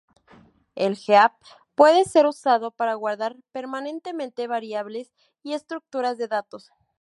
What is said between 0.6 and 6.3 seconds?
El "heap" puede ser usado para guardar permanentemente variables y estructuras de